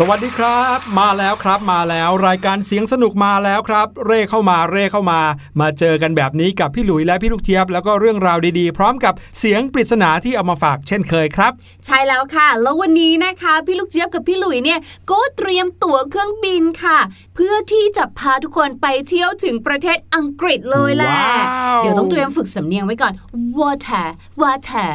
[0.00, 5.20] สวัสดีครับ มาแล้วครับมาแล้วรายการเสียงสนุกมาแล้วครับ เร่เข้ามาเร่เข้ามา
[5.60, 11.52] มาเจอกันแบบนี้กับพี่หลุยและพี่ลูกเจี๊ยบแล้วก็เรื่องราวดีๆ พร้อมกับเสียงปริศนาที่เอามาฝากเช่นเคยครับ
[11.86, 14.80] ใช่แล้วค่ะ แล้ววันนี้นะคะ พี่ลูกเจี๊ยบกับพี่หลุยเนี่ย
[15.10, 16.98] ก็เตรียมตั๋วเครื่องบินค่ะ
[17.34, 23.12] เพื่อที่จะพาทุกคนไปเที่ยวถึงประเทศอังกฤษเลยแหละว้าวเดี๋ยวต้องเตรียมฝึกสำเนียงไว้ก่อน
[23.60, 24.06] water
[24.42, 24.90] water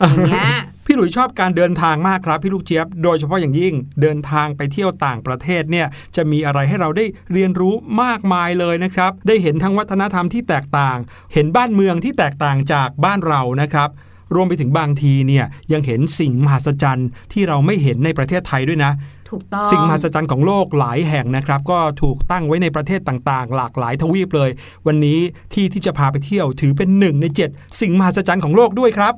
[0.00, 0.52] อย่างเงี้ย
[0.86, 5.86] พี่หลุยชอบการเดินทางมากครับพี่ลูกเจี๊ยบ โดยเฉพาะอย่างยิ่งเดินทางไปเที่ยวต่างประเทศเนี่ย
[6.16, 10.98] จะมีอะไรให้เราได้เรียนรู้มากมายเลยนะครับ ได้เห็นทั้งวัฒนธรรมที่แตกต่าง
[11.32, 13.88] เห็นบ้านเมืองที่แตกต่างจากบ้านเรานะครับ
[14.34, 18.92] รวมไปถึงบางทีเนี่ยยังเห็นสิ่งมหัศจรรย์ที่เราไม่เห็นในประเทศไทยด้วยนะ
[19.30, 24.50] ถูกต้องสิ่งมหัศจรรย์ของโลกหลายแห่งนะครับ ก็ถูกตั้งไว้ในประเทศต่างๆ หลากหลายทวีปเลย
[24.86, 25.18] วันนี้
[25.52, 27.50] ที่ที่จะพาไปเที่ยวถือเป็นหนึ่งในเจ็ด
[27.80, 29.14] สิ่งมหัศจรรย์ของโลกด้วยครับ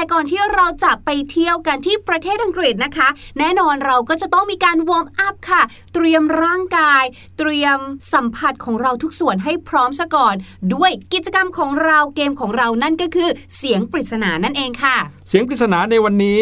[0.00, 3.08] แต่ก่อนที่เราจะไปเที่ยวกันที่ประเทศอังกฤษนะคะ
[3.38, 5.62] แน่นอนเราก็จะต้องมีการวอร์มอัพค่ะ
[5.94, 7.04] เตรียมร่างกาย
[7.38, 7.78] เตรียม
[8.12, 10.34] สัมผัสของเราทุกส่วนให้พร้อมซะก่อน
[10.74, 14.96] ด้วยกิจกรรมของเราเกมของเรานั่นก็คือ เสียงปริศนานั่นเองค่ะ
[15.28, 16.40] เสียงปริศนาในวันนี้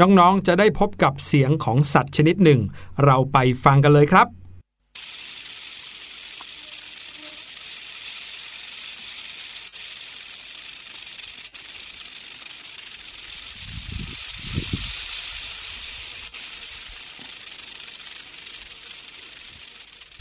[0.00, 2.60] น้องๆ จะได้พบกับเสียงของสัตว์ชนิดหนึ่ง
[3.04, 4.28] เราไปฟังกันเลยครับ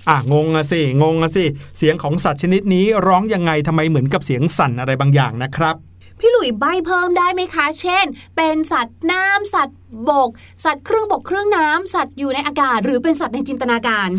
[0.09, 1.45] อะงงอะสิงงอะสิ
[1.77, 5.75] เสียงของสัตว์ชนิดนี้ร้องยังไงทำไมเหมือนกับเสียงสั่นอะไรบางอย่างนะครับ
[6.19, 9.77] พี่หลุยใบเพิ่มได้ไหมคะ เช่น เป็นสัตว์น้ำสัตว์
[10.09, 10.29] บก
[10.63, 14.09] สัตว์เครื่องบกเครื่องน้ำสัตว์อยู่ในอากาศ หรือเป็นสัตว์ในจินตนาการ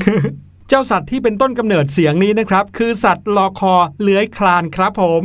[0.69, 5.23] เจ้าสัตว์ที่เป็นต้นกำเนิดเสียงนี้นะครับ คือสัตว์ลอคอเลื้อยคลานครับผม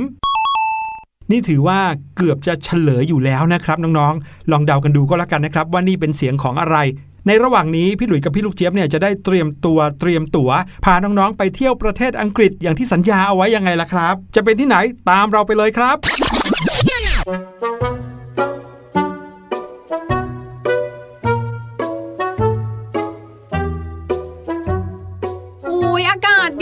[1.31, 1.79] นี่ถือว่า
[2.17, 6.77] เกือบจะเฉลยอยู่แล้วนะครับน้องๆ ลองเดากันดูก็แล้วกันนะครับ ว่านี่เป็นเสียงของอะไร
[7.27, 10.49] ในระหว่างนี้พี่หลุยส์กับพี่ลูกเจี๊ยบเนี่ยจะได้เตรียมตัวเตรียมตั๋ว
[10.85, 14.77] พาน้องๆไปเที่ยวประเทศอังกฤษอย่างที่สัญญาเอาไว้ยังไงล่ะครับ จะเป็นที่ไหน
[15.09, 15.97] ตามเราไปเลยครับ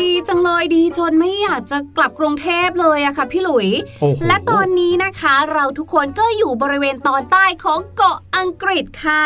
[0.04, 3.68] ดีจังเลยดีจนไม่อยากจะกลับกรุงเทพเลยอะค่ะพี่หลุย
[4.00, 9.26] โอ้โหและตอนนี้นะคะเราทุกคนก็อยู่บริเวณตอนใต้ของเกาะอังกฤษค่ะ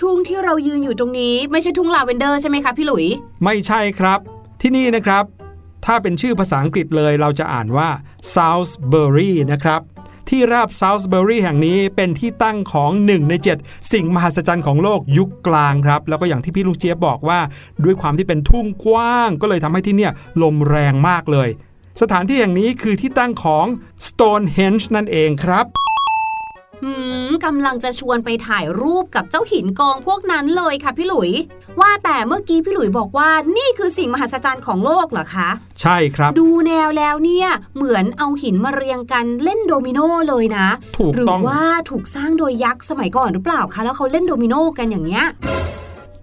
[0.00, 3.06] ทุ่งที่เรายืนอยู่ตรงนี้ไม่ใช่ทุ่งลาเวนเดอร์ใช่ไหมคะพี่หลุย
[3.44, 4.18] ไม่ใช่ครับ
[4.60, 5.24] ที่นี่นะครับ
[5.84, 7.88] ถ้าเป็นชื่อภาษาอังกฤษเลยเราจะอ่านว่า
[8.34, 9.80] Salisbury นะครับ
[10.28, 17.40] ที่ราบ Salisbury แห่งนี้เป็นที่ตั้งของ 1 ใน 7 สิ่งมหัศจรรย์ของโลกยุคกลางครับ แล้วก็อย่างที่พี่ลูกเจี๊ยบบอกว่า
[17.84, 20.12] ด้วยความที่เป็นทุ่งกว้าง ก็เลยทำให้ที่เนี่ย
[20.42, 21.48] ลมแรงมากเลย
[22.00, 23.66] สถานที่แห่งนี้คือที่ตั้งของ
[24.06, 25.66] Stonehenge นั่นเองครับ
[27.44, 31.30] กำลังจะชวนไปถ่ายรูปกับเจ้าหินกองพวกนั้นเลยค่ะพี่หลุย
[31.80, 35.48] ว่าแต่เมื่อกี้พี่หลุยบอกว่านี่คือสิ่งมหัศจรรย์ของโลกเหรอคะ
[35.80, 40.66] ใช่ครับ ดูแนวแล้วเนี่ยเหมือนเอาหินมาเรียงกันเล่นโดมิโนเลยนะ
[40.98, 45.26] ถูกหรืต้องว่าถูกสร้างโดยยักษ์สมัยก่อนหรือเปล่าคะแล้วเขาเล่นโดมิโนกันอย่างเงี้ย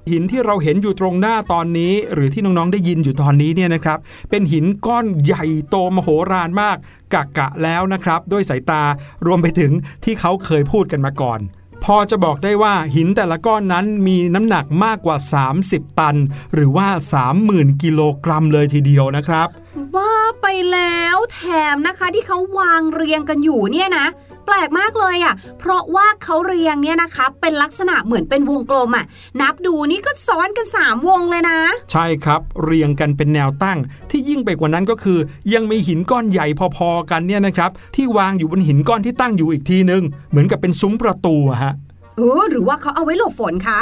[0.09, 4.00] หินที่เราเห็นอยู่ตรงหน้าตอนนี้ หรือที่น้องๆได้ยินอยู่ตอนนี้เนี่ยนะครับ
[4.30, 6.77] เป็นหินก้อนใหญ่โตมโหฬารมาก
[7.13, 8.83] กะกะแล้วนะครับ ด้วยสายตา
[9.25, 9.71] รวมไปถึง
[10.03, 11.39] ที่เขาเคยพูดกันมาก่อน
[11.83, 15.18] พอจะบอกได้ว่าหินแต่ละก้อนนั้นมีน้ำหนักมากกว่า
[15.57, 16.15] 30 ตัน
[16.54, 16.87] หรือว่า
[17.35, 19.47] 30,000 กิโลกรัมเลยทีเดียวนะครับ
[19.95, 21.42] ว่าไปแล้วแถ
[21.73, 24.07] มนะคะที่เขาวางเรียงกันอยู่เนี่ยนะ
[24.45, 29.06] แปลกมากเลยอะ่ะ เพราะว่าเขาเรียงเนี่ยนะคะ เป็นลักษณะเหมือนเป็นวงกลมอะ่ะ
[29.42, 31.57] นับดูนี่ก็ซ้อนกัน 3 วงเลยนะ
[31.92, 33.78] ใช่ครับเรียงกันเป็นแนวตั้ง
[34.12, 35.19] ที่ยิ่งไปกว่านั้นก็คือ
[35.54, 41.74] ยังมีหินก้อนใหญ่พอๆกันเนี่ยนะครับ ที่วางอยู่บนหินก้อนที่ตั้งอยู่อีกทีนึง เหมือนกับเป็นซุ้มประตูอะฮะ
[42.18, 43.80] เออหรือว่าเขาเอาไว้หลบฝนคะ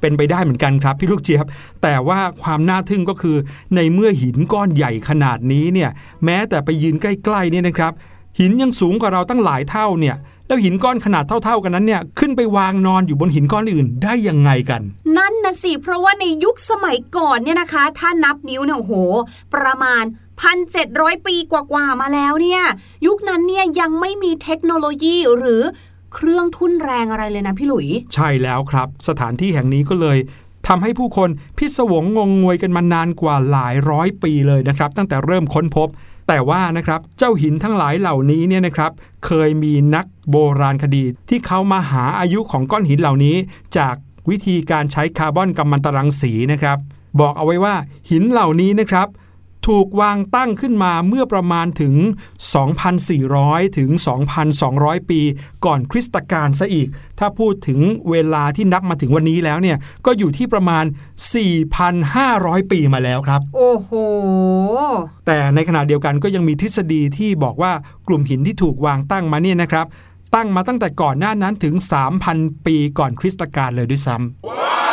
[0.00, 1.46] เป็นไปได้เหมือนกันครับพี่ลูกเจี๊ยบ
[1.82, 3.36] แต่ว่าความน่าทึ่งก็คือ
[3.74, 5.90] ในเมื่อหินก้อนใหญ่ขนาดนี้เนี่ย
[6.24, 7.92] แม้แต่ไปยืนใกล้ๆเนี่ยนะครับ
[8.40, 10.16] หินยังสูงกว่าเราตั้งหลายเท่าเนี่ย
[10.46, 14.82] แล้วหินก้อนขนาดเท่า ๆกันนั้นเนี่ยขึ้นไปวางนอนอยู่บนหินก้อนอื่นได้ยังไงกัน
[15.16, 18.94] นั่นนะสิ เพราะว่าในยุคสมัยก่อนเนี่ยนะคะ ถ้านับนิ้วเนี่ยโอ้โห
[19.54, 20.04] ประมาณ
[20.64, 22.62] 1,700 ปีกว่าๆมาแล้วเนี่ย
[23.06, 25.62] ยุคนั้นเนี่ยยังไม่มีเทคโนโลยีหรือ
[26.14, 30.18] เครื่องทุ่นแรงอะไรเลยนะพี่หลุย ใช่แล้วครับ สถานที่แห่งนี้ก็เลย
[30.68, 35.88] ทำให้ผู้คนพิศวงงงงวยกันมานานกว่าหลายร้อยปีเลยนะครับ ตั้งแต่เริ่มค้นพบ
[36.26, 38.92] แต่ว่านะครับเจ้าหินทั้งหลายเหล่านี้เนี่ยนะครับ
[39.26, 43.36] เคยมีนักโบราณคดี ที่เขามาหาอายุของก้อนหินเหล่านี้
[43.76, 43.94] จาก
[44.30, 46.78] วิธีการใช้คาร์บอนกัมมันตรังสีนะครับ
[47.20, 47.74] บอกเอาไว้ว่า
[48.10, 49.08] หินเหล่านี้นะครับ
[49.68, 51.94] ถูกวางตั้งขึ้นมาเมื่อประมาณถึง
[53.06, 53.90] 2,400 ถึง
[54.50, 55.20] 2,200 ปี
[55.64, 57.80] ก่อนคริสตกาลซะอีก ถ้าพูดถึง
[58.10, 60.84] เวลาที่นับมาถึงวันนี้แล้วเนี่ย ก็อยู่ที่ประมาณ
[61.92, 63.90] 4,500 ปีมาแล้วครับ โอ้โห
[65.26, 67.72] แต่ในขณะเดียวกันก็ยังมีทฤษฎีที่บอกว่า
[68.08, 69.86] กลุ่มหินที่ถูกวางตั้งมาเนี่ยนะครับ
[70.34, 71.74] ตั้งมาตั้งแต่ก่อนหน้านั้นถึง
[72.20, 74.85] 3,000 ปีก่อนคริสตกาลเลยด้วยซ้ำ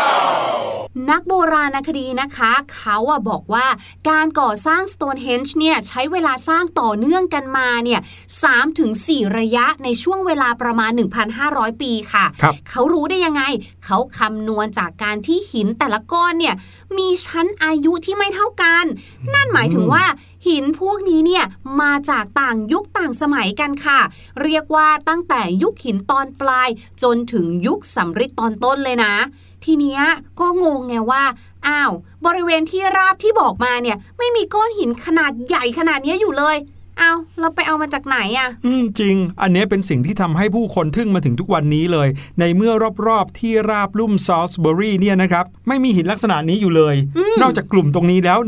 [1.10, 3.68] นักโบราณคดีนะคะ เขาอะบอกว่า
[4.10, 8.00] การก่อสร้าง Stonehenge เนี่ยใช้เวลาสร้างต่อเนื่องกันมาเนี่ย
[8.40, 10.92] 3ถึง4ระยะในช่วงเวลาประมาณ
[11.38, 13.44] 1,500 ปีค่ะครับเขารู้ได้ยังไง
[13.86, 16.56] เขาคำนวณจากการที่หินแต่ละก้อนเนี่ย
[16.98, 18.86] มีชั้นอายุที่ไม่เท่ากัน
[19.34, 20.06] นั่นหมายถึงว่า
[20.48, 21.46] หินพวกนี้เนี่ย
[21.82, 24.00] มาจากต่างยุคต่างสมัยกันค่ะ
[24.44, 26.70] เรียกว่าตั้งแต่ยุคหินตอนปลาย
[27.04, 29.16] จนถึงยุคสำริดตอนต้นเลยนะ
[29.65, 30.01] ทีเนี้ย
[30.39, 31.24] ก็งงไงว่า
[31.67, 31.91] อ้าว
[32.25, 36.58] บริเวณที่ราบที่บอกมาเนี่ย ไม่มีก้อนหินขนาดใหญ่ขนาดเนี้ยอยู่เลย
[37.00, 42.08] เอาวเราไปเอามาจากไหนอะอืมจริง อันเนี้ยเป็นสิ่งที่ทำให้ผู้คนทึ่งมาถึงทุกวันนี้เลย
[42.39, 42.72] ในเมื่อ
[43.08, 46.96] รอบๆ ที่ราบลุ่มซอลสเบอรี่เนี่ยนะครับ ไม่มีหินลักษณะนี้อยู่เลย
[47.41, 48.39] นอกจากกลุ่มตรงนี้แล้ว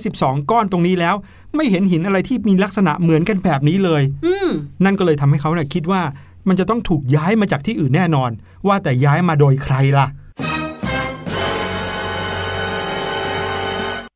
[0.00, 1.14] 112 ก้อนตรงนี้แล้ว
[1.56, 4.48] ไม่เห็นหินอะไรที่มีลักษณะเหมือนกันแบบนี้เลย อืม
[4.84, 6.02] นั่นก็เลยทำให้เขาเนี่ยคิดว่า
[6.48, 8.30] มันจะต้องถูกย้ายมาจากที่อื่นแน่นอน
[8.66, 10.06] ว่าแต่ย้ายมาโดยใครล่ะ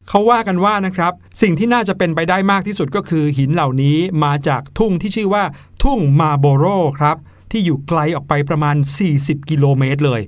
[0.08, 1.12] เขาว่ากันว่านะครับ
[1.42, 5.44] สิ่งที่น่าจะเป็นไปได้มากที่สุดก็คือหินเหล่านี้มาจากทุ่งที่ชื่อว่า
[5.82, 6.64] ทุ่งมาโบโร
[6.98, 7.16] ครับ
[7.50, 8.76] ที่อยู่ไกลออกไปประมาณ
[9.12, 10.22] 40 กิโลเมตรเลย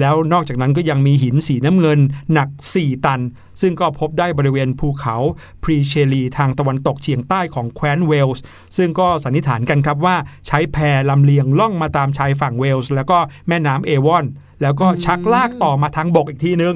[0.00, 2.00] แล้วนอกจากนั้นก็ยังมีหินสีน้ำเงิน
[2.32, 3.20] หนัก 4 ตัน
[3.60, 5.16] ซึ่งก็พบได้บริเวณภูเขา
[5.62, 8.42] พรีเชลีทางตะวันตกเฉียงใต้ของแคว้นเวลส์
[8.76, 10.16] ซึ่งก็สันนิษฐานกันครับว่า
[10.46, 10.78] ใช้แพ
[11.10, 14.24] ลำเลียงล่องมาตามชายฝั่งเวลส์แล้วก็แม่น้ำเอวอน
[14.62, 16.74] แล้วก็ชักลากต่อมาทางบกอีกทีนึง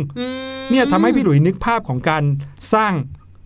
[0.70, 2.24] เนี่ยทำให้พี่หลุยนึกภาพของการ
[2.74, 2.92] สร้าง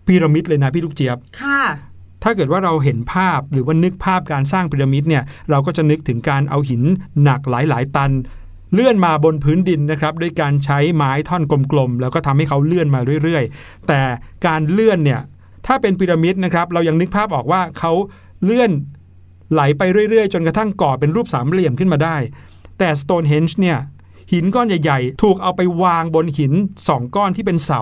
[0.07, 1.61] พีระมิดเลยนะพี่ลูกเจี๊ยบ ค่ะ
[2.23, 6.83] ถ้าเกิดว่าเราเห็นภาพหรือว่านึกภาพการสร้างพีระมิดเนี่ยเราก็จะนึกถึงการเอาหิน
[7.23, 8.11] หนักหลายๆ ตัน
[8.73, 14.01] เลื่อนมาบนพื้นดินนะครับด้วยการใช้ไม้ท่อนกลมๆแล้วก็ทำให้เขาเลื่อนมาเรื่อยๆ แต่
[14.47, 15.21] การเลื่อนเนี่ย
[15.67, 17.91] ถ้าเป็นพีระมิดนะครับเรายังนึกภาพออกว่าเขา
[18.43, 18.71] เลื่อน
[19.51, 22.17] ไหลไปเรื่อยๆ จนกระทั่งก่อเป็นรูปสามเหลี่ยมขึ้นมาได้
[22.79, 23.77] แต่ Stonehenge เนี่ย
[24.33, 26.53] หินก้อนใหญ่ ๆ ถูกเอาไปวางบนหิน
[26.87, 27.81] สองก้อนที่เป็นเสา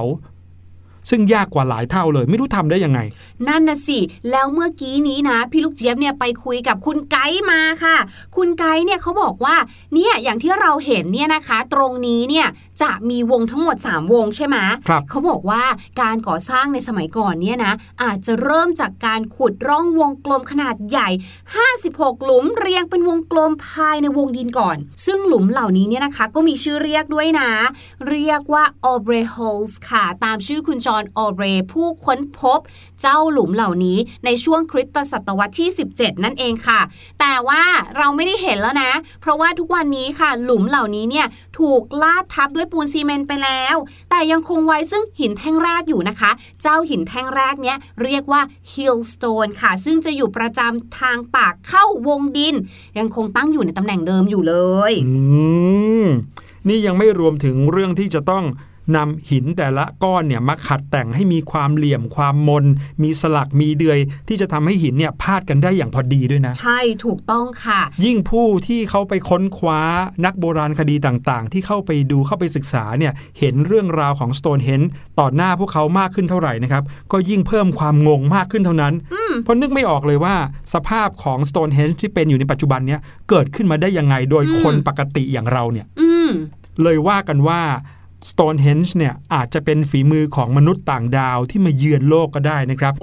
[1.10, 3.00] ซึ่งยากกว่าหลายเท่าเลย ไม่รู้ทำได้ยังไง
[3.48, 4.00] นั่นนะสิ
[4.31, 7.98] แล้วเมื่อกี้นี้นะ พี่ลูกเจี๊ยบเนี่ยไปคุยกับคุณไกด์มาค่ะ
[8.36, 9.55] คุณไกด์เนี่ยเขาบอกว่า
[9.93, 12.48] เนี่ยอย่างที่เราเห็นเนี่ยนะคะ ตรงนี้เนี่ย
[12.81, 15.63] จะมีวงทั้งหมด 3 วงใช่ไหมครับเขาบอกว่า
[16.01, 21.10] การก่อสร้างในสมัยก่อนเนี่ยนะอาจจะเริ่มจากการขุดร่องวงกลมขนาดใหญ่
[21.62, 27.50] 56 หลุมเรียงเป็นวงกลมภายในวงดินก่อน ซึ่งหลุมเหล่านี้เนี่ยนะคะ ก็มีชื่อเรียกด้วยนะ
[28.10, 31.57] เรียกว่า a u b r e y Holes ค่ะ ตามชื่อคุณจอห์นอ u b r e y
[31.74, 32.60] ผู้ค้นพบ
[33.01, 36.79] เจ้าหลุมเหล่านี้ในช่วงคริสตศตวรรษที่ 17 นั่นเองค่ะ
[37.19, 37.63] แต่ว่า
[37.98, 41.27] เราไม่ได้เห็นแล้วนะ เพราะว่าทุกวันนี้ค่ะ หลุมเหล่านี้เนี่ย
[41.60, 43.75] ถูกลาดทับด้วยปูนซีเมนต์ไปแล้ว
[44.10, 46.31] แต่ยังคงไว้ซึ่งหินแท่งแรกอยู่นะคะ
[46.62, 48.41] เจ้าหินแท่งแรกเนี้ยเรียกว่า
[48.74, 52.55] Hillstone ค่ะ ซึ่งจะอยู่ประจำทางปากเข้าวงดิน
[52.98, 54.55] ยังคงตั้งอยู่ในตำแหน่งเดิมอยู่เล
[54.91, 55.15] ย อื
[56.03, 56.05] ม
[56.67, 58.43] นี่ยังไม่รวมถึงเรื่องที่จะต้อง
[58.95, 62.65] นำหินแต่ละก้อนเนี่ยมาขัดแต่งให้มีความเหลี่ยมความมน
[63.03, 69.81] มีสลักมีเดือย ที่จะทำให้หินเนี่ยพาดกันได้อย่างพอดีด้วยนะ ใช่ถูกต้องค่ะ ยิ่งผู้ที่เขาไปค้นคว้า
[70.25, 74.88] นักโบราณคดีต่างๆ ที่เข้าไปดูเข้าไปศึกษาเนี่ยเห็นเรื่องราวของ Stonehenge
[75.19, 78.93] ต่อหน้าพวกเขามากขึ้นเท่าไหร่นะครับก็ยิ่งเพิ่มความงงมากขึ้นเท่านั้น
[79.43, 80.36] เพราะนึกไม่ออกเลยว่า
[80.74, 86.31] สภาพของ Stonehenge ที่เป็นอยู่ในปัจจุบันเนี้ยเกิดขึ้นมาได้ยังไงโดยอืมคนปกติอย่างเราเนี่ยอืม
[86.83, 87.62] เลยว่ากันว่า
[88.29, 92.93] Stonehenge เนี่ยอาจจะเป็นฝีมือของมนุษย์ต่างดาวที่มาเยือนโลกก็ได้นะครับ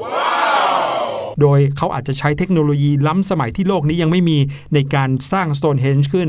[1.40, 4.38] โดยเขาอาจจะใช้เทคโนโลยีล้ำสมัยที่โลกนี้ยังไม่มี
[4.74, 6.28] ในการสร้าง Stonehenge ขึ้น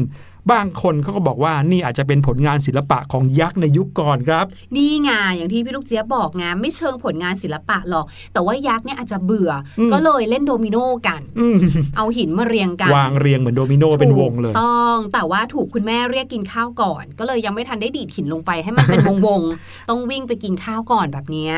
[0.52, 10.78] บางคนเขาก็บอกว่านี่อาจจะเป็นผลงานศิลปะของยักษ์ในยุคก่อนครับนี่ไงอย่างที่พี่ลูกเจี๊ยบบอกไงไม่เชิงผลงานศิลปะหรอก แต่ว่ายักษ์เนี่ยอาจจะเบื่ออมก็เลยเล่นโดมิโน
[11.08, 11.58] กันอืม
[11.98, 21.56] เอาหินมาเรียงกันวางเรียงเหมือนโดมิโนเป็นวงเลยถูกต้องแต่ว่าถูกคุณแม่เรียกกินข้าวก่อน ก็เลยยังไม่ทันได้ดีดหินลงไปให้มันเป็นวงๆต้องวิ่งไปกินข้าวก่อนแบบเนี้ย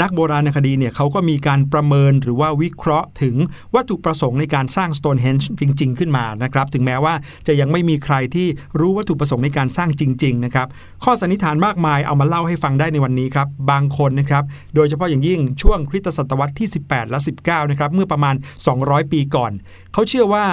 [0.00, 3.36] นักโบราณคดีเนี่ยเขาก็มีการประเมินหรือว่าวิเคราะห์ถึง
[3.74, 7.14] วัตถุประสงค์ในการสร้าง Stonehenge จริง ๆ ขึ้นมานะครับ ถึงแม้ว่า
[7.46, 8.46] จะยังไม่มีใครที่
[8.80, 10.66] รู้วัตถุประสงค์ในการสร้างจริง ๆ นะครับ
[11.04, 18.34] ข้อสันนิษฐานมากมายเอามาเล่าให้ฟังได้ในวันนี้ครับ บางคนนะครับ โดยเฉพาะอย่างยิ่งช่วงคริสตศตวรรษที่ 18 และ 19 นะครับ เมื่อประมาณ
[18.74, 19.52] 200 ปีก่อน
[19.92, 20.46] เขาเชื่อว่า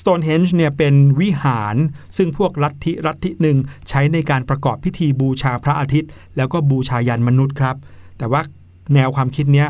[0.00, 1.76] Stonehenge เนี่ยเป็นวิหาร
[2.16, 3.56] ซึ่งพวกลัทธิลัทธิหนึ่ง
[3.88, 7.76] ใช้ในการประกอบพิธีบูชาพระอาทิตย์ แล้วก็บูชายันมนุษย์ครับ
[8.18, 8.42] แต่ว่า
[8.94, 9.68] แนวความคิดเนี้ย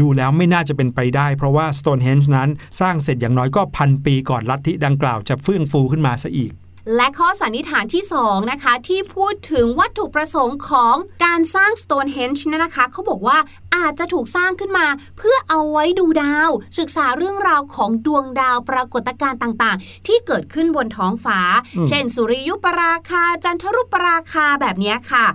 [0.00, 2.48] ดูแล้วไม่น่าจะเป็นไปได้ เพราะว่า Stonehenge นั้น
[2.80, 6.52] สร้างเสร็จอย่างน้อยก็พันปีก่อนลัทธิดังกล่าวจะเฟื่องฟูขึ้นมาซะอีก
[6.96, 13.38] และข้อสันนิษฐานที่ 2 นะคะ ที่พูดถึงวัตถุประสงค์ของการสร้าง Stonehenge เนี่ยนะคะเขาบอกว่า
[13.76, 14.86] อาจจะถูกสร้างขึ้นมา
[15.18, 21.40] เพื่อเอาไว้ดูดาว ศึกษาเรื่องราวของดวงดาวปรากฏการณ์ต่างๆ ที่เกิดขึ้นบนท้องฟ้า
[21.76, 25.26] อืมเช่น สุริยุปราคาจันทรุปราคาแบบเนี้ยค่ะ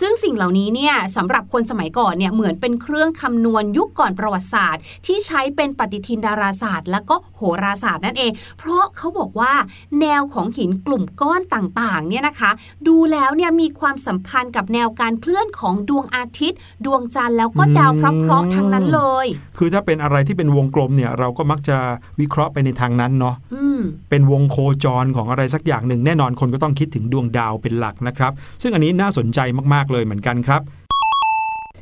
[0.00, 9.52] ซึ่งสิ่งเหล่านี้เนี่ยสำหรับคนสมัยก่อนเนี่ยเหมือนเป็นเครื่องคำนวณยุคก่อนประวัติศาสตร์ ที่ใช้เป็นปฏิทินดาราศาสตร์ และก็โหราศาสตร์นั่นเอง เพราะเขาบอกว่า
[10.00, 12.50] แนวของหินกลุ่มก้อนต่างๆเนี่ยนะคะ
[12.88, 19.26] ดูแล้วเนี่ยมีความสัมพันธ์กับแนวการเคลื่อนของดวงอาทิตย์ ดวงจันทร์แล้วก็ดาวเคราะห์ๆทั้งนั้นเลย
[19.58, 21.76] คือถ้าเป็นอะไรที่เป็นวงกลมเนี่ยเราก็มักจะ
[22.20, 23.80] วิเคราะห์ไปในทางนั้นเนาะอืม
[24.10, 28.32] เป็นวงโคจรของอะไรสักอย่างหนึ่งแน่นอนคนก็ต้องคิดถึงดวงดาวเป็นหลักนะครับ
[28.62, 29.40] ซึ่งอันนี้น่าสนใจ
[29.74, 30.62] มากๆเลยเหมือนกันครับ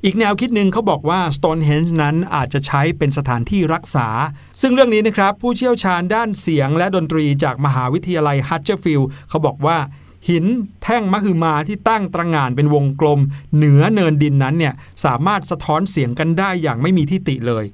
[0.04, 4.08] อีกแนวคิดหนึ่งเขาบอกว่า Stonehenge นั้นอาจจะใช้เป็นสถานที่รักษา
[4.60, 9.78] ซึ่งเรื่องนี้นะครับ ผู้เชี่ยวชาญด้านเสียงและดนตรีจากมหาวิทยาลัยฮัดเดอร์สฟิลด์เขาบอกว่า
[10.28, 10.44] หิน
[10.82, 13.20] แท่งมหึมาที่ตั้งตระหง่านเป็นวงกลม
[13.56, 14.74] เหนือเนินดินนั้นเนี่ย
[15.04, 17.64] สามารถสะท้อนเสียงกันได้อย่างไม่มีที่ติเลย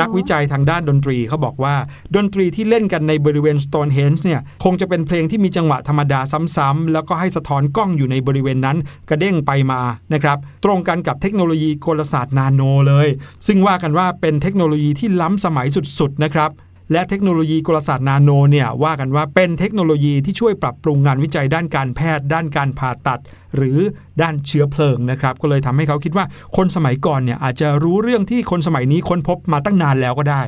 [0.00, 1.74] นักวิจัยทางด้านดนตรีเขาบอกว่า
[2.16, 6.20] ดนตรีที่เล่นกันในบริเวณ Stonehenge เนี่ยคงจะเป็นเพลงที่มีจังหวะธรรมดา
[6.56, 8.76] ซ้ำๆ แล้วก็ให้สะท้อนกล้องอยู่ในบริเวณนั้น
[9.08, 9.80] กระเด้งไปมา
[10.12, 13.08] นะครับตรงกันกับเทคโนโลยีกลศาสตร์นาโนเลย
[13.46, 15.66] ซึ่งว่ากันว่าเป็นเทคโนโลยีที่ล้ำสมัย
[15.98, 16.50] สุดๆนะครับ
[16.92, 23.20] และเทคโนโลยีกลศาสตร์นาโนเนี่ยว่ากันว่าเป็นเทคโนโลยีที่ช่วยปรับปรุงงานวิจัยด้านการแพทย์ ด้านการผ่าตัด
[23.56, 23.78] หรือ
[24.20, 26.24] ด้านเชื้อเพลิงนะครับก็เลยทำให้เขาคิดว่า
[26.56, 30.42] คนสมัยก่อนเนี่ยอาจจะรู้เรื่องที่คนสมัยนี้ค้นพบมาตั้งนานแล้วก็ได้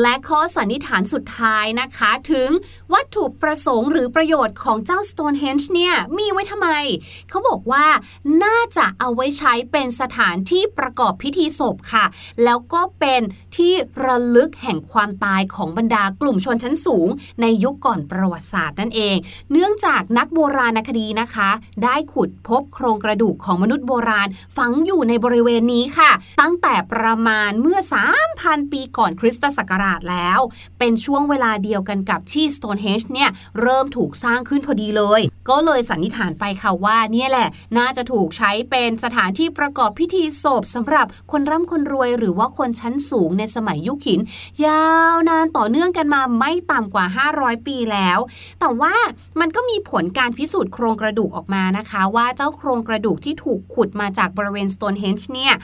[0.00, 2.48] และข้อสันนิษฐานสุดท้ายนะคะ ถึง
[2.92, 6.68] วัตถุประสงค์หรือประโยชน์ของเจ้า Stonehenge เนี่ย มีไว้ทำไม
[7.28, 7.86] เขาบอกว่า
[8.44, 12.04] น่าจะเอาไว้ใช้เป็นสถานที่ประกอบพิธีศพค่ะ
[12.44, 13.20] แล้วก็เป็น
[13.56, 13.72] ที่
[14.04, 17.08] ระลึกแห่งความตายของบรรดากลุ่มชนชั้นสูง
[17.40, 19.16] ในยุคก่อนประวัติศาสตร์นั่นเอง
[19.52, 21.50] เนื่องจากนักโบราณคดีนะคะ
[21.84, 27.78] ได้ขุดพบโครงกระดูกของมนุษย์โบราณ ฝังอยู่ในบริเวณนี้ค่ะ ตั้งแต่ประมาณเมื่อ
[28.26, 30.40] 3,000 ปีก่อนคริสตศักราชแล้ว
[30.78, 44.20] เป็นช่วงเวลาเดียวกันกับที่ Stonehenge เนี่ยเริ่มถูกสร้างขึ้นพอดีเลย ก็เลยสันนิษฐานไปค่ะว่าเนี่ยแหละ น่าจะถูกใช้เป็นสถานที่ประกอบพิธีศพสำหรับคนร่ำคนรวยหรือว่าคนชั้นสูงในสมัยยุคหิน
[44.66, 47.04] ยาวนานต่อเนื่องกันมาไม่ต่ำกว่า
[47.36, 48.18] 500 ปีแล้ว
[48.60, 48.94] แต่ว่า
[49.40, 55.54] มันก็มีผลการพิสูจน์โครงกระดูกออกมานะคะ ว่าเจ้าโครงกระดูกที่ถูกขุดมาจากบริเวณ Stonehenge เนี่ย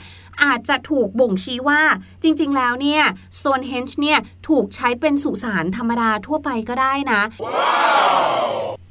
[0.43, 1.81] อาจจะถูกบ่งชี้ว่า
[2.23, 3.03] จริง ๆ แล้วเนี่ย
[3.37, 7.21] โซนเฮนช์เนี่ยถูกใช้เป็นสุสานธรรมดาทั่วไปก็ได้นะ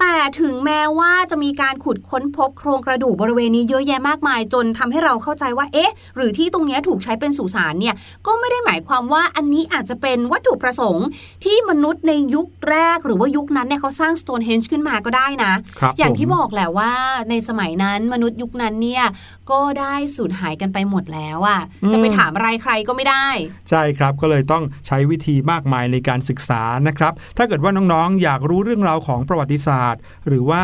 [0.07, 7.95] แต่ถึงแม้ว่าจะมีการขุดค้นพบโครงกระดูกบริเวณนี้เยอะแยะมากมาย จนทำให้เราเข้าใจว่า เอ๊ะ หรือที่ตรงเนี้ยถูกใช้เป็นสุสานเนี่ย
[8.27, 11.07] ก็ไม่ได้หมายความว่าอันนี้อาจจะเป็นวัตถุประสงค์
[11.45, 16.93] ที่มนุษย์ในยุคแรกหรือว่ายุคนั้นเนี่ยเขาสร้าง Stonehenge ขึ้นมาก็ได้นะครับอย่างผมที่บอกแหละว่า
[17.31, 19.05] ในสมัยนั้นมนุษย์ยุคนั้นเนี่ย
[19.51, 21.61] ก็ได้สูญหายกันไปหมดแล้วอะ่ะ
[21.93, 23.27] จะไปถามอะไรใครก็ไม่ได้
[23.71, 29.94] ใช่ครับก็เลยต้องใช้วิธีมากมายในการศึกษานะครับถ้าเกิดว่าน้องๆ อยากรู้เรื่องราวของประวัติศาสตร์
[30.29, 30.63] หรือว่า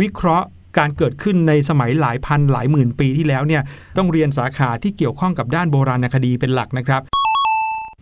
[0.00, 0.46] วิเคราะห์
[0.78, 3.62] การเกิดขึ้นในสมัยหลายพันหลายหมื่นปีที่แล้วเนี่ย
[3.96, 7.02] ต้องเรียนสาขาที่เกี่ยวข้องกับด้านโบราณคดีเป็นหลักนะครับ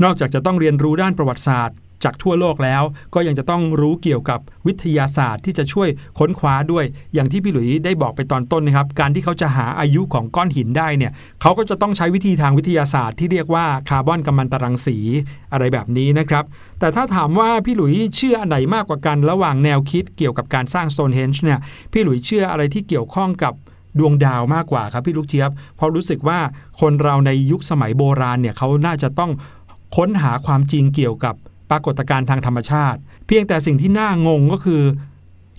[0.04, 2.82] นอกจากจะต้องเรียนรู้ด้านประวัติศาสตร์ จากทั่วโลกแล้ว
[3.14, 5.88] ก็ยังจะต้องรู้เกี่ยวกับวิทยาศาสตร์ที่จะช่วย
[6.18, 6.84] ค้นคว้าด้วย
[7.14, 14.98] อย่างที่พี่หลุยได้บอกไปตอนต้นนะครับ การที่เขาจะหาอายุของก้อนหินได้เนี่ยเขาก็จะต้องใช้วิธีทางวิทยาศาสตร์ที่เรียกว่าคาร์บอนกัมมันตรังสี
[15.52, 16.44] อะไรแบบนี้นะครับ
[16.80, 21.58] แต่ถ้าถามว่าพี่หลุยเชื่ออันไหนมากกว่ากัน ระหว่างแนวคิดเกี่ยวกับการสร้าง Stonehenge เนี่ย
[21.92, 23.54] พี่หลุยเชื่ออะไรที่เกี่ยวข้องกับ
[23.98, 26.38] ดวงดาวมากกว่าครับพี่ลูกเจี๊ยบ เพราะรู้สึกว่า
[26.80, 29.30] คนเราในยุคสมัยโบราณเนี่ยเขาน่าจะต้อง
[29.96, 31.34] ค้นหาความจริงเกี่ยวกับ
[31.72, 34.82] ปรากฏการณ์ทางธรรมชาติ เพียงแต่สิ่งที่น่างงก็คือ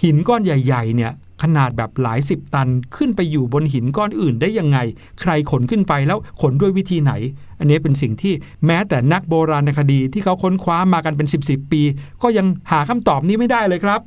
[0.04, 1.12] หินก้อนใหญ่ๆเนี่ย
[1.44, 4.78] ขนาดแบบหลายสิบตันขึ้นไปอยู่บนหินก้อนอื่นได้ยังไง
[5.22, 7.14] ใครขนขึ้นไปแล้วขนด้วยวิธีไหน
[7.60, 8.34] อันนี้เป็นสิ่งที่
[8.66, 11.82] แม้แต่นักโบราณคดีที่เขาค้นคว้ามากันเป็น 10บสปี
[12.22, 14.00] ก็ยังหาคำตอบนี้ไม่ได้เลยครับ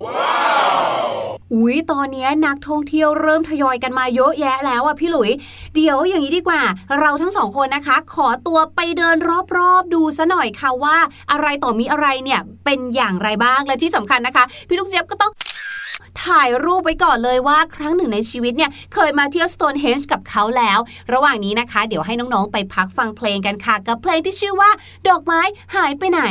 [1.55, 5.31] อุ๊ยตอนนี้นักท่องเที่ยวเริ่มทยอยกันมาเยอะแยะแล้วอะพี่หลุย
[5.75, 6.63] เดี๋ยวอย่างนี้ดีกว่า
[7.01, 9.17] เราทั้งสองคนนะคะ ขอตัวไปเดิน
[9.57, 10.97] รอบๆดูซะหน่อยค่ะว่า
[11.33, 15.33] อะไรต่อมีอะไรเนี่ยเป็นอย่างไรบ้างและที่สำคัญนะคะ พี่ลูกเจี๊ยบก็ต้อง
[16.25, 20.79] ถ่ายรูปไว้ก่อนเลยว่าครั้งหนึ่งในชีวิตเนี่ย เคยมาเที่ยว Stonehenge กับเขาแล้ว
[21.13, 24.71] ระหว่างนี้นะคะ เดี๋ยวให้น้องๆไปพักฟังเพลงกันค่ะ กับเพลงที่ชื่อว่า
[25.09, 25.41] ดอกไม้
[25.77, 26.23] หายไปไหน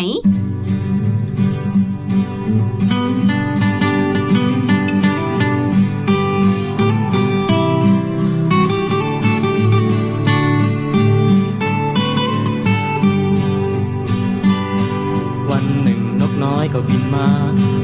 [16.90, 17.30] บินมา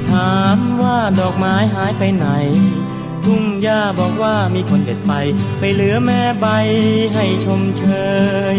[0.10, 2.27] ถามว่าดอกไม้หายไปไหน
[3.25, 5.13] ทุ่งหญ้าบอกว่ามีคนเด็ดไป
[5.60, 6.47] ไปเหลือแม่ใบ
[7.13, 7.84] ให้ชมเช
[8.56, 8.58] ย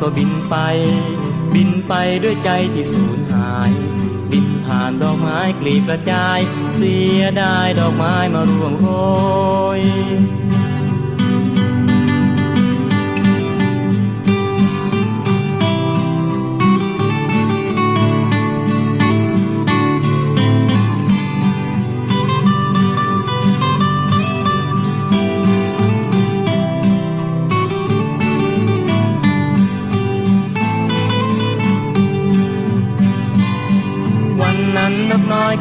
[0.00, 0.56] ก็บินไป
[1.54, 3.72] บินไปด้วยใจที่สูญหาย
[4.30, 6.38] บินผ่านดอกไม้กลีบกระจาย
[6.76, 8.88] เสียดายดอกไม้มาร่วงโร
[9.78, 9.80] ย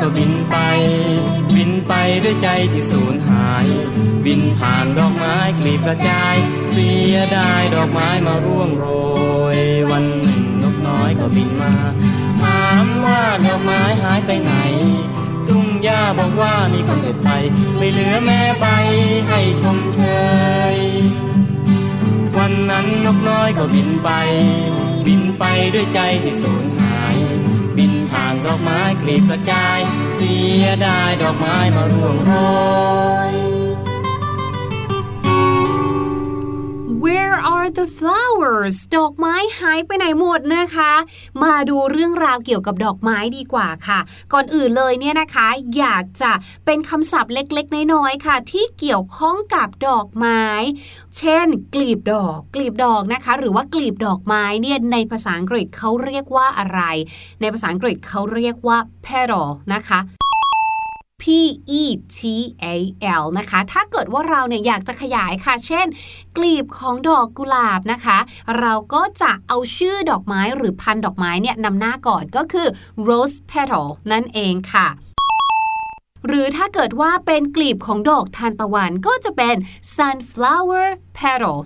[0.05, 0.57] ก็บินไป
[1.55, 3.67] บินไปด้วยใจที่สูญหาย
[4.25, 6.35] บินผ่านดอกไม้กลีบกระจาย
[6.69, 8.85] เสียดายดอกไม้มาร่วงโร
[9.55, 9.57] ย
[9.91, 11.73] วันหนึ่งนกน้อยก็บินมา
[12.41, 14.53] ถามว่าดอกไม้หายไปไหน
[15.47, 17.29] ทุ่งหญ้าบอกว่ามีคนเด็ดไป
[17.77, 18.65] ไม่เหลือแม่ใบ
[19.29, 20.01] ให้ชมเช
[20.75, 20.77] ย
[22.37, 24.09] วันนั้นนกน้อยก็บินไป
[25.07, 26.72] บินไปด้วยใจที่สูญ
[28.45, 29.79] ดอกไม้กลีบกระจาย
[30.13, 32.31] เสียดายดอกไม้มาร่วงโร
[33.31, 33.62] ย
[37.33, 40.93] Where are the flowers ดอกไม้หายไปไหนหมดนะคะ
[41.43, 43.99] มาดูเรื่องราวเกี่ยวกับดอกไม้ดีกว่าค่ะ
[44.33, 46.31] ก่อนอื่นเลยเนี่ยนะคะ อยากจะ
[46.65, 50.43] เป็นคำศัพท์เล็กๆ น้อยๆค่ะ ที่เกี่ยวข้องกับดอกไม้
[51.17, 56.81] เช่น กลีบดอก กลีบดอกนะคะ หรือว่ากลีบดอกไม้เนี่ยในภาษาอังกฤษเขาเรียกว่าอะไร
[57.41, 59.99] ในภาษาอังกฤษเขาเรียกว่า petal นะคะ
[61.23, 61.25] P
[61.81, 61.83] E
[62.17, 62.19] T
[62.63, 62.65] A
[63.21, 65.87] L นะคะ ถ้าเกิดว่าเราเนี่ยอยากจะขยายค่ะ เช่น
[66.37, 68.17] กลีบของดอกกุหลาบนะคะ
[68.59, 72.67] เราก็จะเอาชื่อดอกไม้หรือพันดอกไม้เนี่ยนำหน้าก่อนก็คือ
[73.07, 74.87] rose petal นั่นเองค่ะ
[76.27, 79.55] หรือถ้าเกิดว่าเป็นกลีบของดอกทานตะวันก็จะเป็น
[79.95, 81.57] sunflower petal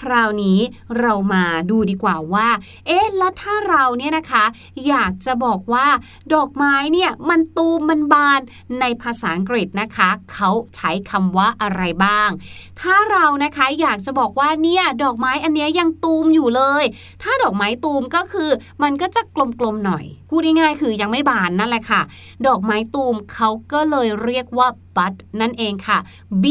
[0.00, 0.58] คราวนี้
[1.00, 2.48] เรามาดูดีกว่าว่า
[2.86, 4.44] เอ๊ะแล้วถ้าเราเนี่ยนะคะ
[4.88, 5.86] อยากจะบอกว่า
[6.34, 8.40] ดอกไม้เนี่ยมันตูมมันบาน
[8.80, 12.30] ในภาษาอังกฤษนะคะ เขาใช้คำว่าอะไรบ้าง
[12.80, 16.84] ถ้าเรานะคะอยากจะบอกว่าเนี่ยดอกไม้อันนี้ยังตูมอยู่เลย
[17.22, 18.50] ถ้าดอกไม้ตูมก็คือ
[18.82, 22.02] มันก็จะกลมๆหน่อยพูดง่ายๆคือยังไม่บานนั่นแหละค่ะ
[22.46, 25.98] ดอกไม้ตูมเขาก็เลยเรียกว่า bud นั่นเองค่ะ
[26.42, 26.44] b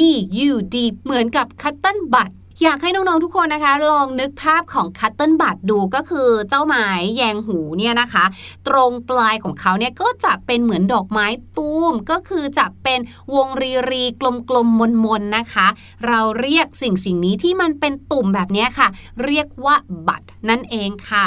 [0.49, 2.31] u d เหมือนกับ cotton bud
[2.63, 8.25] อยากให้น้อง ๆ ทุกคนนะคะ ลองนึกภาพของคัตเติลบัตดูก็คือเจ้าไม้แยงหูเนี่ยนะคะ
[8.67, 11.25] ตรงปลายของเขาเนี่ยก็จะเป็นเหมือนดอกไม้
[11.57, 12.99] ตูมก็คือจะเป็น
[13.33, 15.67] วงรีรีกลมๆมนๆนะคะ
[16.07, 18.87] เราเรียกสิ่งสิ่งนี้ที่มันเป็นตุ่มแบบนี้ค่ะ
[19.25, 19.75] เรียกว่า
[20.07, 21.25] บัตนั่นเองค่ะ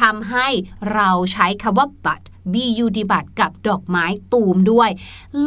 [0.00, 0.48] ทำให้
[0.94, 2.20] เราใช้คำว่าบัต
[2.52, 4.90] B U D บัตกับดอกไม้ตูมด้วย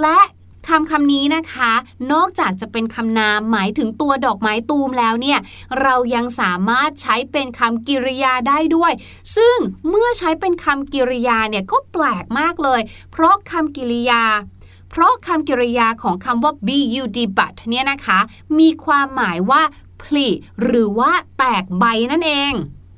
[0.01, 0.19] และ
[0.67, 1.71] คำคำนี้นะคะ
[2.11, 5.39] นอกจากจะเป็นคำนามหมายถึงตัวดอกไม้ตูมแล้วเนี่ย
[5.81, 8.91] เรายังสามารถใช้เป็นคำกริยาได้ด้วย
[9.35, 9.57] ซึ่ง
[9.89, 14.23] เมื่อใช้เป็นคำกริยาเนี่ยก็แปลกมากเลย เพราะคำกริยา
[14.89, 18.19] เพราะคำกริยาของคำว่า bud but เนี่ยนะคะ
[18.59, 19.61] มีความหมายว่า
[20.01, 20.27] ผลิ
[20.63, 22.53] หรือว่าแตกใบนั่นเอง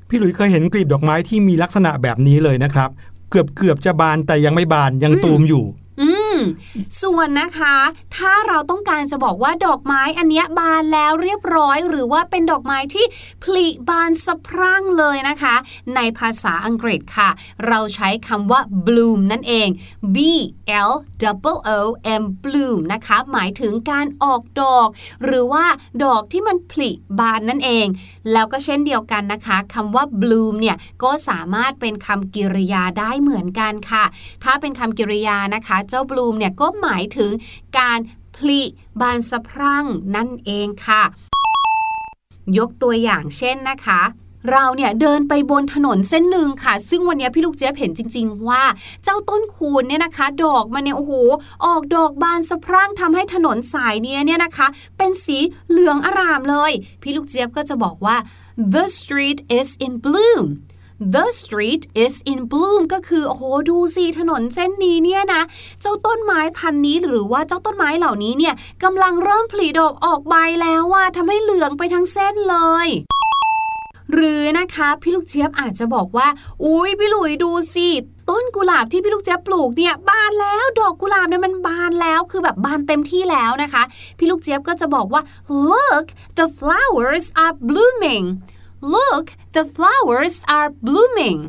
[0.10, 2.90] พี่หลุยเคยเห็นกลีบดอกไม้ที่มีลักษณะแบบนี้เลยนะครับ
[3.30, 5.83] เกือบเกือบจะบานแต่ยังไม่บานยังตูมอยู่อื
[6.34, 6.38] ม
[7.02, 7.76] ส่วนนะคะ
[8.16, 13.06] ถ้าเราต้องการจะบอกว่าดอกไม้อันนี้บานแล้วเรียบร้อย หรือว่าเป็นดอกไม้ที่
[13.44, 15.56] ผลิบานสะพรั่งเลยนะคะ
[15.96, 17.30] ในภาษาอังกฤษค่ะ
[17.68, 19.68] เราใช้คำว่า bloom นั่นเอง
[20.16, 20.18] B
[20.90, 20.92] L
[21.50, 21.80] O O
[22.22, 24.88] M bloom นะคะ หมายถึงการออกดอก
[25.24, 25.66] หรือว่า
[26.04, 27.88] ดอกที่มันผลิบานนั่นเอง
[28.32, 34.04] แล้วก็เช่นเดียวกันนะคะคำว่า bloom เนี่ยก็สามารถเป็นคำกริยาได้เหมือนกันค่ะ
[34.44, 37.32] ถ้าเป็นคำกริยานะคะ เจ้าบลูมเนี่ยก็หมายถึง
[37.80, 38.00] การ
[38.36, 38.62] ผลิ
[39.02, 41.04] บานสะพรั่งนั่นเองค่ะ
[42.58, 44.02] ยกตัวอย่างเช่นนะคะ
[44.52, 48.64] เราเนี่ยเดินไปบนถนนเส้นหนึ่งค่ะ ซึ่งวันนี้พี่ลูกเจี๊ยบเห็นจริง ๆ ว่า
[49.04, 51.14] เจ้าต้นคูณเนี่ยนะคะ ดอกมันเนี่ยโอ้โห
[51.66, 55.38] ออกดอกบานสะพรั่งทำให้ถนนสายเนี้ยเนี่ยนะคะ เป็นสี
[55.70, 58.18] เหลืองอร่ามเลย พี่ลูกเจี๊ยบก็จะบอกว่า
[58.74, 60.46] the street is in bloom
[61.16, 65.42] the street is in bloom ก็คือโอ้โหดูสิถนนเส้นนี้เนี่ยนะ
[65.82, 72.90] เจ้าต้นไม้พันนี้หรือว่าเจ้าต้นไม้เหล่านี้เนี่ยกำลังเริ่มผลิดอกออกใบแล้วว่าทำให้เหลืองไปทั้งเส้นเลย
[74.14, 76.28] หรือนะคะพี่ลูกเจี๊ยบอาจจะบอกว่า
[76.64, 77.90] อุ้ยพี่หลุยดูสิ
[78.30, 83.84] ต้นกุหลาบที่พี่ลูกเจี๊ยบปลูกเนี่ยบานแล้วดอกกุหลาบเนี่ยมันบานแล้วคือแบบบานเต็มที่แล้วนะคะ
[84.18, 85.22] พี่ลูกเจี๊ยบก็จะบอกว่า
[85.70, 88.26] look the flowers are blooming
[88.84, 91.40] look the flowers are blooming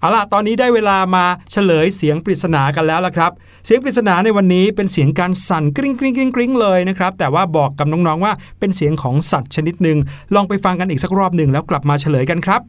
[0.00, 3.32] เอาล่ะ ตอนนี้ได้เวลามาเฉลยเสียงปริศนากันแล้วละครับ
[3.66, 9.98] เสียงปริศนาในวันนี้เป็นเสียงการสั่นกริ้งกริ้งกริ้งกริ้งเลยนะครับ แต่ว่าบอกกับน้องๆว่าเป็นเสียงของสัตว์ชนิดหนึ่ง
[10.34, 12.60] ลองไปฟังกันอีกสักรอบหนึ่งแล้วกลับมาเฉลยกันครับ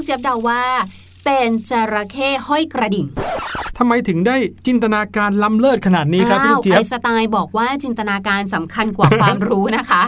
[0.00, 0.62] กเจี๊ยบเดาว่า
[1.24, 3.06] เป็นจระเข้ห้อยกระดิ่ง
[3.78, 4.36] ทำไมถึงได้
[4.66, 10.02] จินตนาการล้ำเลิศขนาดนี้ครับพี่ลูกเจี๊ยไอบน์สไตน์บอกว่าจินตนาการสำคัญกว่าความรู้นะคะ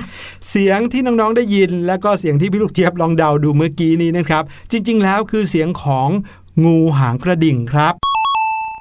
[0.50, 6.08] เสียงที่น้องๆได้ยิน แล้วก็เสียงที่พี่ลูกเจี๊ยบลองเดาดูเมื่อกี้นี้นะครับ จริง ๆ แล้วคือเสียงของ
[6.64, 7.94] งูหางกระดิ่งครับ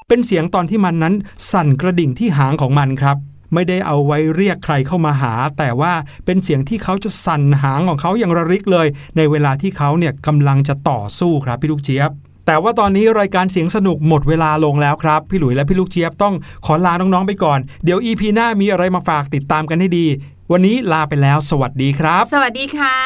[0.08, 1.16] เป็นเสียงตอนที่มันนั้น
[1.52, 3.18] สั่นกระดิ่งที่หางของมันครับ
[3.54, 5.94] ไม่ได้เอาไว้เรียกใครเข้ามาหา แต่ว่า
[6.26, 8.88] เป็นเสียงที่เขาจะสั่นหางของเขาอย่างระริกเลย
[9.18, 12.12] ในเวลาที่เขาเนี่ยกำลังจะต่อสู้ครับพี่ลูกเจี๊ยบ
[12.48, 16.36] แต่ว่าตอนนี้รายการเสียงสนุกหมดเวลาลงแล้วครับ พี่หลุยและพี่ลูกเจี๊ยบต้อง
[16.66, 20.08] ขอลาน้องๆไปก่อน เดี๋ยว EP หน้ามีอะไรมาฝากติดตามกันให้ดี
[20.52, 22.98] วันนี้ลาไปแล้ว สวัสดีครับ สวัสดีค่ะ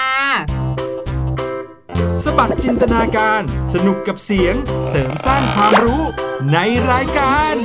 [2.24, 3.42] สบัดจินตนาการ
[3.74, 4.56] สนุกกับเสียง
[4.88, 6.02] เสริมสร้างความรู้
[6.52, 6.58] ใน
[6.92, 7.56] รายการ